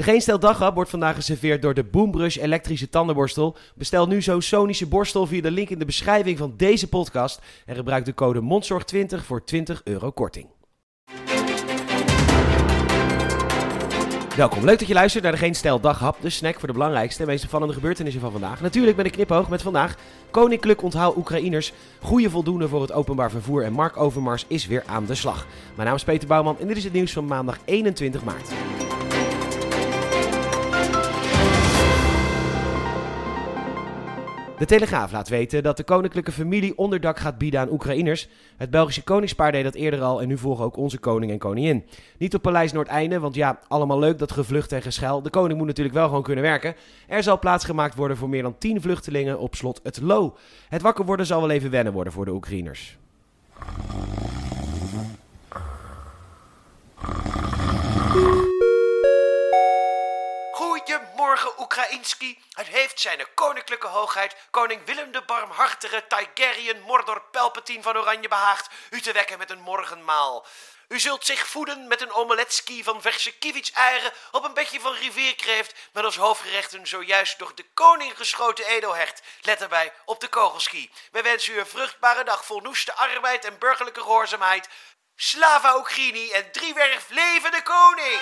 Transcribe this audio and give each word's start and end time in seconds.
De 0.00 0.06
Geen 0.06 0.20
Stel 0.20 0.72
wordt 0.74 0.90
vandaag 0.90 1.14
geserveerd 1.14 1.62
door 1.62 1.74
de 1.74 1.84
Boombrush 1.84 2.36
elektrische 2.36 2.88
tandenborstel. 2.88 3.56
Bestel 3.74 4.06
nu 4.06 4.22
zo'n 4.22 4.42
sonische 4.42 4.86
borstel 4.86 5.26
via 5.26 5.40
de 5.40 5.50
link 5.50 5.68
in 5.68 5.78
de 5.78 5.84
beschrijving 5.84 6.38
van 6.38 6.54
deze 6.56 6.88
podcast 6.88 7.40
en 7.66 7.74
gebruik 7.74 8.04
de 8.04 8.14
code 8.14 8.40
MONDZORG20 8.40 9.24
voor 9.24 9.44
20 9.44 9.80
euro 9.84 10.10
korting. 10.10 10.46
Welkom, 14.36 14.64
leuk 14.64 14.78
dat 14.78 14.88
je 14.88 14.94
luistert 14.94 15.22
naar 15.22 15.32
de 15.32 15.38
Geen 15.38 15.54
Stel 15.54 15.80
Daghap, 15.80 16.16
de 16.20 16.30
snack 16.30 16.58
voor 16.58 16.68
de 16.68 16.74
belangrijkste 16.74 17.22
en 17.22 17.28
meest 17.28 17.44
opvallende 17.44 17.74
gebeurtenissen 17.74 18.20
van 18.20 18.32
vandaag. 18.32 18.60
Natuurlijk 18.60 18.96
ben 18.96 19.06
ik 19.06 19.12
knipoog 19.12 19.48
met 19.48 19.62
vandaag 19.62 19.96
Koninklijk 20.30 20.82
Onthaal 20.82 21.16
Oekraïners, 21.16 21.72
goede 22.02 22.30
voldoende 22.30 22.68
voor 22.68 22.80
het 22.80 22.92
openbaar 22.92 23.30
vervoer 23.30 23.64
en 23.64 23.72
Mark 23.72 23.96
Overmars 23.96 24.44
is 24.48 24.66
weer 24.66 24.82
aan 24.86 25.06
de 25.06 25.14
slag. 25.14 25.46
Mijn 25.74 25.86
naam 25.86 25.96
is 25.96 26.04
Peter 26.04 26.28
Bouwman 26.28 26.58
en 26.60 26.66
dit 26.66 26.76
is 26.76 26.84
het 26.84 26.92
nieuws 26.92 27.12
van 27.12 27.24
maandag 27.24 27.58
21 27.64 28.24
maart. 28.24 28.48
De 34.60 34.66
Telegraaf 34.66 35.12
laat 35.12 35.28
weten 35.28 35.62
dat 35.62 35.76
de 35.76 35.84
koninklijke 35.84 36.32
familie 36.32 36.78
onderdak 36.78 37.18
gaat 37.18 37.38
bieden 37.38 37.60
aan 37.60 37.72
Oekraïners. 37.72 38.28
Het 38.56 38.70
Belgische 38.70 39.02
koningspaar 39.02 39.52
deed 39.52 39.64
dat 39.64 39.74
eerder 39.74 40.02
al 40.02 40.22
en 40.22 40.28
nu 40.28 40.38
volgen 40.38 40.64
ook 40.64 40.76
onze 40.76 40.98
koning 40.98 41.32
en 41.32 41.38
koningin. 41.38 41.84
Niet 42.18 42.34
op 42.34 42.42
Paleis 42.42 42.72
Noordeinde, 42.72 43.18
want 43.18 43.34
ja, 43.34 43.58
allemaal 43.68 43.98
leuk 43.98 44.18
dat 44.18 44.32
gevlucht 44.32 44.72
en 44.72 44.82
geschel. 44.82 45.22
De 45.22 45.30
koning 45.30 45.58
moet 45.58 45.66
natuurlijk 45.66 45.96
wel 45.96 46.06
gewoon 46.06 46.22
kunnen 46.22 46.44
werken. 46.44 46.74
Er 47.06 47.22
zal 47.22 47.38
plaats 47.38 47.64
gemaakt 47.64 47.94
worden 47.94 48.16
voor 48.16 48.28
meer 48.28 48.42
dan 48.42 48.58
10 48.58 48.80
vluchtelingen 48.80 49.38
op 49.38 49.54
slot 49.54 49.80
Het 49.82 50.00
Loo. 50.00 50.36
Het 50.68 50.82
wakker 50.82 51.04
worden 51.04 51.26
zal 51.26 51.40
wel 51.40 51.50
even 51.50 51.70
wennen 51.70 51.92
worden 51.92 52.12
voor 52.12 52.24
de 52.24 52.32
Oekraïners. 52.32 52.99
Het 62.52 62.66
heeft 62.66 63.00
zijn 63.00 63.26
koninklijke 63.34 63.86
hoogheid 63.86 64.36
koning 64.50 64.86
Willem 64.86 65.12
de 65.12 65.22
Barmhartige 65.22 66.04
Tigerian 66.08 66.80
Mordor 66.80 67.22
Palpatine 67.30 67.82
van 67.82 67.96
Oranje 67.96 68.28
behaagd 68.28 68.68
u 68.90 69.00
te 69.00 69.12
wekken 69.12 69.38
met 69.38 69.50
een 69.50 69.60
morgenmaal. 69.60 70.46
U 70.88 71.00
zult 71.00 71.24
zich 71.26 71.46
voeden 71.46 71.88
met 71.88 72.00
een 72.00 72.12
omeletski 72.12 72.82
van 72.82 73.02
verse 73.02 73.34
eieren 73.74 74.12
op 74.30 74.44
een 74.44 74.54
bedje 74.54 74.80
van 74.80 74.94
rivierkreeft 74.94 75.74
met 75.92 76.04
als 76.04 76.16
hoofdgerechten 76.16 76.86
zojuist 76.86 77.38
door 77.38 77.54
de 77.54 77.66
koning 77.74 78.16
geschoten 78.16 78.66
edelhecht. 78.66 79.22
Let 79.40 79.60
erbij 79.60 79.92
op 80.04 80.20
de 80.20 80.28
kogelski. 80.28 80.90
Wij 81.10 81.22
wensen 81.22 81.54
u 81.54 81.58
een 81.58 81.66
vruchtbare 81.66 82.24
dag 82.24 82.44
vol 82.44 82.60
noeste 82.60 82.94
arbeid 82.94 83.44
en 83.44 83.58
burgerlijke 83.58 84.00
gehoorzaamheid. 84.00 84.68
Slava 85.16 85.76
Oegrini 85.76 86.30
en 86.30 86.52
driewerf 86.52 87.08
leven 87.08 87.50
de 87.50 87.62
koning! 87.62 88.20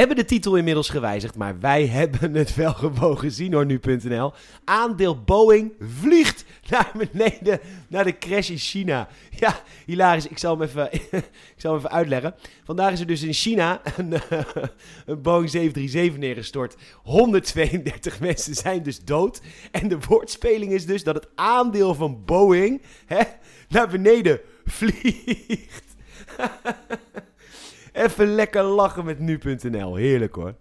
Hebben 0.00 0.18
de 0.18 0.24
titel 0.24 0.56
inmiddels 0.56 0.88
gewijzigd, 0.88 1.36
maar 1.36 1.60
wij 1.60 1.86
hebben 2.00 2.34
het 2.34 2.54
wel 2.54 2.74
gewoon 2.74 3.18
gezien 3.18 3.52
hoor, 3.52 3.66
nu.nl. 3.66 4.32
Aandeel 4.64 5.22
Boeing 5.22 5.72
vliegt 5.80 6.44
naar 6.68 6.92
beneden, 6.96 7.60
naar 7.88 8.04
de 8.04 8.18
crash 8.18 8.50
in 8.50 8.58
China. 8.58 9.08
Ja, 9.30 9.62
hilarisch. 9.86 10.26
Ik 10.26 10.38
zal 10.38 10.58
hem 10.58 10.68
even, 10.68 10.92
ik 11.56 11.56
zal 11.56 11.70
hem 11.70 11.80
even 11.80 11.90
uitleggen. 11.96 12.34
Vandaag 12.64 12.92
is 12.92 13.00
er 13.00 13.06
dus 13.06 13.22
in 13.22 13.32
China 13.32 13.80
een, 13.96 14.08
Boeing 15.22 15.50
737 15.50 16.18
neergestort. 16.18 16.76
132 17.02 18.20
mensen 18.20 18.54
zijn 18.54 18.82
dus 18.82 19.04
dood. 19.04 19.40
En 19.70 19.88
de 19.88 19.98
woordspeling 20.08 20.72
is 20.72 20.86
dus 20.86 21.04
dat 21.04 21.14
het 21.14 21.28
aandeel 21.34 21.94
van 21.94 22.24
Boeing 22.24 22.82
hè, 23.06 23.22
naar 23.68 23.88
beneden 23.88 24.40
vliegt. 24.64 25.84
Even 27.92 28.34
lekker 28.34 28.62
lachen 28.62 29.04
met 29.04 29.18
nu.nl. 29.18 29.94
Heerlijk 29.94 30.34
hoor. 30.34 30.54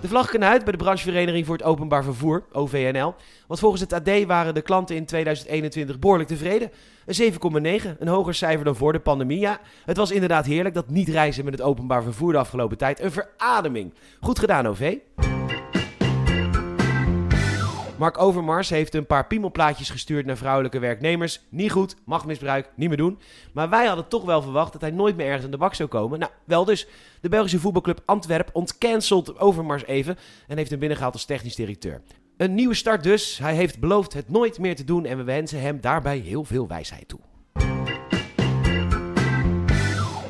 De 0.00 0.12
vlag 0.12 0.30
kan 0.30 0.44
uit 0.44 0.62
bij 0.62 0.72
de 0.72 0.78
branchevereniging 0.78 1.46
voor 1.46 1.56
het 1.56 1.64
openbaar 1.64 2.04
vervoer, 2.04 2.44
OVNL. 2.52 3.14
Want 3.46 3.60
volgens 3.60 3.80
het 3.80 3.92
AD 3.92 4.24
waren 4.24 4.54
de 4.54 4.62
klanten 4.62 4.96
in 4.96 5.06
2021 5.06 5.98
behoorlijk 5.98 6.28
tevreden. 6.28 6.70
Een 7.06 7.32
7,9, 7.32 7.98
een 7.98 8.08
hoger 8.08 8.34
cijfer 8.34 8.64
dan 8.64 8.76
voor 8.76 8.92
de 8.92 9.00
pandemie. 9.00 9.38
Ja, 9.38 9.60
het 9.84 9.96
was 9.96 10.10
inderdaad 10.10 10.46
heerlijk 10.46 10.74
dat 10.74 10.90
niet 10.90 11.08
reizen 11.08 11.44
met 11.44 11.54
het 11.54 11.62
openbaar 11.62 12.02
vervoer 12.02 12.32
de 12.32 12.38
afgelopen 12.38 12.76
tijd. 12.76 13.00
Een 13.00 13.12
verademing. 13.12 13.94
Goed 14.20 14.38
gedaan, 14.38 14.66
OV. 14.66 14.96
Mark 17.98 18.18
Overmars 18.18 18.68
heeft 18.68 18.94
een 18.94 19.06
paar 19.06 19.26
piemelplaatjes 19.26 19.90
gestuurd 19.90 20.26
naar 20.26 20.36
vrouwelijke 20.36 20.78
werknemers. 20.78 21.40
Niet 21.48 21.70
goed, 21.70 21.96
machtmisbruik, 22.04 22.70
niet 22.74 22.88
meer 22.88 22.96
doen. 22.96 23.18
Maar 23.52 23.68
wij 23.68 23.86
hadden 23.86 24.08
toch 24.08 24.24
wel 24.24 24.42
verwacht 24.42 24.72
dat 24.72 24.80
hij 24.80 24.90
nooit 24.90 25.16
meer 25.16 25.26
ergens 25.26 25.44
aan 25.44 25.50
de 25.50 25.56
bak 25.56 25.74
zou 25.74 25.88
komen. 25.88 26.18
Nou, 26.18 26.32
wel 26.44 26.64
dus. 26.64 26.86
De 27.20 27.28
Belgische 27.28 27.58
voetbalclub 27.58 28.00
Antwerp 28.04 28.50
ontcancelt 28.52 29.38
Overmars 29.38 29.84
even 29.84 30.18
en 30.46 30.56
heeft 30.56 30.70
hem 30.70 30.78
binnengehaald 30.78 31.14
als 31.14 31.24
technisch 31.24 31.54
directeur. 31.54 32.02
Een 32.36 32.54
nieuwe 32.54 32.74
start 32.74 33.02
dus. 33.02 33.38
Hij 33.38 33.54
heeft 33.54 33.78
beloofd 33.78 34.12
het 34.12 34.28
nooit 34.28 34.58
meer 34.58 34.76
te 34.76 34.84
doen 34.84 35.04
en 35.04 35.16
we 35.16 35.24
wensen 35.24 35.60
hem 35.60 35.80
daarbij 35.80 36.18
heel 36.18 36.44
veel 36.44 36.66
wijsheid 36.66 37.08
toe. 37.08 37.20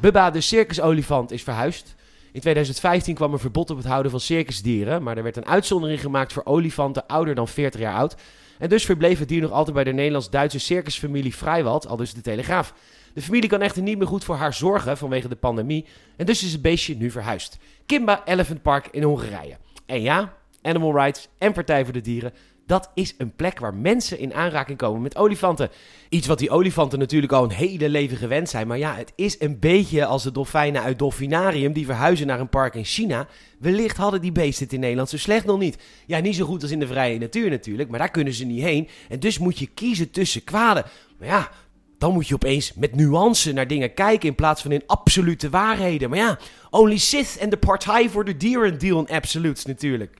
Bubba 0.00 0.30
de 0.30 0.40
circusolifant 0.40 1.30
is 1.30 1.42
verhuisd. 1.42 1.94
In 2.32 2.40
2015 2.40 3.14
kwam 3.14 3.32
er 3.32 3.40
verbod 3.40 3.70
op 3.70 3.76
het 3.76 3.86
houden 3.86 4.10
van 4.10 4.20
circusdieren, 4.20 5.02
maar 5.02 5.16
er 5.16 5.22
werd 5.22 5.36
een 5.36 5.46
uitzondering 5.46 6.00
gemaakt 6.00 6.32
voor 6.32 6.44
olifanten 6.44 7.06
ouder 7.06 7.34
dan 7.34 7.48
40 7.48 7.80
jaar 7.80 7.94
oud. 7.94 8.16
En 8.58 8.68
dus 8.68 8.84
verbleef 8.84 9.18
het 9.18 9.28
dier 9.28 9.40
nog 9.40 9.50
altijd 9.50 9.74
bij 9.74 9.84
de 9.84 9.92
Nederlands-Duitse 9.92 10.58
circusfamilie 10.58 11.36
Vrijwald, 11.36 11.86
al 11.86 11.96
dus 11.96 12.14
de 12.14 12.20
Telegraaf. 12.20 12.74
De 13.14 13.22
familie 13.22 13.48
kan 13.48 13.62
echter 13.62 13.82
niet 13.82 13.98
meer 13.98 14.06
goed 14.06 14.24
voor 14.24 14.36
haar 14.36 14.54
zorgen 14.54 14.96
vanwege 14.96 15.28
de 15.28 15.36
pandemie 15.36 15.86
en 16.16 16.26
dus 16.26 16.44
is 16.44 16.52
het 16.52 16.62
beestje 16.62 16.96
nu 16.96 17.10
verhuisd. 17.10 17.58
Kimba 17.86 18.22
Elephant 18.24 18.62
Park 18.62 18.88
in 18.90 19.02
Hongarije. 19.02 19.56
En 19.86 20.02
ja, 20.02 20.36
Animal 20.62 20.94
Rights 20.94 21.28
en 21.38 21.52
Partij 21.52 21.84
voor 21.84 21.92
de 21.92 22.00
Dieren 22.00 22.32
dat 22.68 22.90
is 22.94 23.14
een 23.18 23.34
plek 23.34 23.58
waar 23.58 23.74
mensen 23.74 24.18
in 24.18 24.34
aanraking 24.34 24.78
komen 24.78 25.02
met 25.02 25.16
olifanten. 25.16 25.70
Iets 26.08 26.26
wat 26.26 26.38
die 26.38 26.50
olifanten 26.50 26.98
natuurlijk 26.98 27.32
al 27.32 27.44
een 27.44 27.50
hele 27.50 27.88
leven 27.88 28.16
gewend 28.16 28.48
zijn. 28.48 28.66
Maar 28.66 28.78
ja, 28.78 28.94
het 28.94 29.12
is 29.16 29.40
een 29.40 29.58
beetje 29.58 30.04
als 30.04 30.22
de 30.22 30.32
dolfijnen 30.32 30.82
uit 30.82 30.98
Dolfinarium 30.98 31.72
die 31.72 31.86
verhuizen 31.86 32.26
naar 32.26 32.40
een 32.40 32.48
park 32.48 32.74
in 32.74 32.84
China. 32.84 33.26
Wellicht 33.58 33.96
hadden 33.96 34.20
die 34.20 34.32
beesten 34.32 34.64
het 34.64 34.72
in 34.72 34.80
Nederland 34.80 35.08
zo 35.08 35.18
slecht 35.18 35.44
nog 35.44 35.58
niet. 35.58 35.78
Ja, 36.06 36.18
niet 36.18 36.36
zo 36.36 36.44
goed 36.44 36.62
als 36.62 36.70
in 36.70 36.80
de 36.80 36.86
vrije 36.86 37.18
natuur 37.18 37.50
natuurlijk, 37.50 37.88
maar 37.88 37.98
daar 37.98 38.10
kunnen 38.10 38.32
ze 38.32 38.44
niet 38.44 38.62
heen. 38.62 38.88
En 39.08 39.20
dus 39.20 39.38
moet 39.38 39.58
je 39.58 39.66
kiezen 39.66 40.10
tussen 40.10 40.44
kwaden. 40.44 40.84
Maar 41.18 41.28
ja, 41.28 41.50
dan 41.98 42.12
moet 42.12 42.28
je 42.28 42.34
opeens 42.34 42.72
met 42.74 42.94
nuance 42.94 43.52
naar 43.52 43.66
dingen 43.66 43.94
kijken 43.94 44.28
in 44.28 44.34
plaats 44.34 44.62
van 44.62 44.72
in 44.72 44.82
absolute 44.86 45.50
waarheden. 45.50 46.10
Maar 46.10 46.18
ja, 46.18 46.38
only 46.70 46.98
Sith 46.98 47.36
en 47.40 47.50
de 47.50 47.56
Partij 47.56 48.08
voor 48.08 48.24
de 48.24 48.36
Dieren 48.36 48.78
deal 48.78 48.98
in 48.98 49.14
absolutes 49.14 49.64
natuurlijk. 49.64 50.18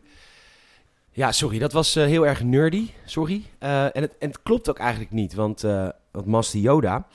Ja, 1.18 1.32
sorry, 1.32 1.58
dat 1.58 1.72
was 1.72 1.96
uh, 1.96 2.04
heel 2.04 2.26
erg 2.26 2.42
nerdy. 2.42 2.90
Sorry. 3.04 3.42
Uh, 3.62 3.84
en, 3.84 4.02
het, 4.02 4.18
en, 4.18 4.28
het, 4.28 4.42
klopt 4.42 4.70
ook 4.70 4.78
eigenlijk 4.78 5.10
niet, 5.10 5.34
want, 5.34 5.64
uh, 5.64 5.88
want 6.10 6.26
Master 6.26 6.60
Yoda 6.60 7.06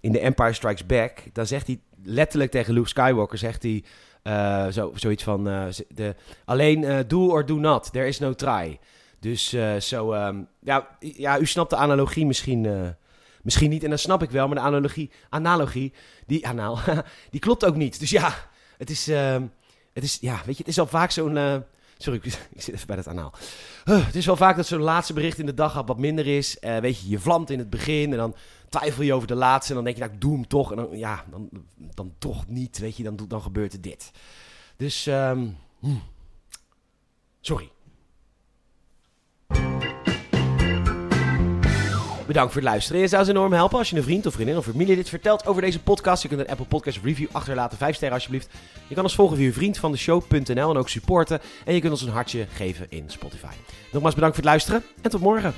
in 0.00 0.12
The 0.12 0.20
Empire 0.20 0.52
Strikes 0.52 0.86
Back, 0.86 1.22
dan 1.32 1.46
zegt 1.46 1.66
hij 1.66 1.80
letterlijk 2.02 2.50
tegen 2.50 2.74
Luke 2.74 2.88
Skywalker, 2.88 3.38
zegt 3.38 3.62
hij 3.62 3.84
zo, 4.72 4.92
zoiets 4.94 5.22
van, 5.22 5.44
de, 5.88 6.14
alleen 6.44 7.04
do 7.06 7.28
or 7.30 7.46
do 7.46 7.56
not, 7.56 7.92
there 7.92 8.06
is 8.06 8.18
no 8.18 8.34
try. 8.34 8.78
Dus 9.20 9.56
zo, 9.78 10.12
um, 10.12 10.48
ja, 10.60 10.96
ja, 10.98 11.38
u 11.38 11.46
snapt 11.46 11.70
de 11.70 11.76
analogie 11.76 12.26
misschien, 12.26 12.94
misschien 13.42 13.70
niet, 13.70 13.84
en 13.84 13.90
dat 13.90 14.00
snap 14.00 14.22
ik 14.22 14.30
wel, 14.30 14.46
maar 14.46 14.56
de 14.56 14.62
analogie, 14.62 15.10
analogie 15.28 15.92
die, 16.26 16.46
die 17.30 17.40
klopt 17.40 17.64
ook 17.64 17.76
niet. 17.76 18.00
Dus 18.00 18.10
ja, 18.10 18.34
het 18.78 18.90
is, 18.90 19.08
ehm, 19.08 19.42
het 19.92 20.04
is, 20.04 20.18
ja, 20.20 20.40
weet 20.46 20.56
je, 20.56 20.62
het 20.62 20.72
is 20.72 20.78
al 20.78 20.86
vaak 20.86 21.10
zo'n 21.10 21.64
Sorry, 21.98 22.20
ik 22.52 22.62
zit 22.62 22.74
even 22.74 22.86
bij 22.86 22.96
dat 22.96 23.08
anaal. 23.08 23.32
het 23.84 24.14
is 24.14 24.26
wel 24.26 24.36
vaak 24.36 24.56
dat 24.56 24.66
zo'n 24.66 24.80
laatste 24.80 25.12
bericht 25.12 25.38
in 25.38 25.46
de 25.46 25.54
dag 25.54 25.82
wat 25.86 25.98
minder 25.98 26.26
is. 26.26 26.56
Uh, 26.60 26.76
weet 26.76 27.00
je, 27.00 27.08
je 27.08 27.18
vlamt 27.18 27.50
in 27.50 27.58
het 27.58 27.70
begin 27.70 28.10
en 28.10 28.18
dan 28.18 28.34
twijfel 28.68 29.02
je 29.02 29.14
over 29.14 29.28
de 29.28 29.34
laatste. 29.34 29.68
En 29.68 29.74
dan 29.74 29.84
denk 29.84 29.96
je, 29.96 30.02
nou, 30.02 30.14
ik 30.14 30.20
doe 30.20 30.32
hem 30.32 30.46
toch. 30.46 30.70
En 30.70 30.76
dan, 30.76 30.98
ja, 30.98 31.24
dan, 31.30 31.48
dan 31.76 32.14
toch 32.18 32.46
niet, 32.48 32.78
weet 32.78 32.96
je, 32.96 33.02
dan, 33.02 33.16
dan 33.28 33.42
gebeurt 33.42 33.72
er 33.72 33.80
dit. 33.80 34.10
Dus, 34.76 35.06
um, 35.06 35.56
sorry. 37.40 37.70
Bedankt 42.26 42.52
voor 42.52 42.60
het 42.60 42.70
luisteren. 42.70 43.00
Je 43.00 43.08
zou 43.08 43.20
ons 43.20 43.30
enorm 43.30 43.52
helpen 43.52 43.78
als 43.78 43.90
je 43.90 43.96
een 43.96 44.02
vriend 44.02 44.26
of 44.26 44.32
vriendin 44.32 44.56
of 44.56 44.64
familie 44.64 44.96
dit 44.96 45.08
vertelt 45.08 45.46
over 45.46 45.62
deze 45.62 45.80
podcast. 45.80 46.22
Je 46.22 46.28
kunt 46.28 46.40
een 46.40 46.48
Apple 46.48 46.66
Podcast 46.66 46.98
review 47.02 47.28
achterlaten, 47.32 47.78
5 47.78 47.94
sterren 47.94 48.16
alsjeblieft. 48.16 48.48
Je 48.88 48.94
kan 48.94 49.04
ons 49.04 49.14
volgen 49.14 49.36
via 49.36 49.52
vriendvandeshow.nl 49.52 50.70
en 50.70 50.76
ook 50.76 50.88
supporten. 50.88 51.40
En 51.64 51.74
je 51.74 51.80
kunt 51.80 51.92
ons 51.92 52.02
een 52.02 52.08
hartje 52.08 52.46
geven 52.52 52.86
in 52.88 53.04
Spotify. 53.06 53.54
Nogmaals 53.92 54.14
bedankt 54.14 54.36
voor 54.36 54.44
het 54.44 54.52
luisteren 54.52 54.82
en 55.02 55.10
tot 55.10 55.20
morgen. 55.20 55.54